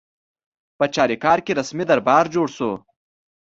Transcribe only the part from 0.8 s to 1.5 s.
چاریکار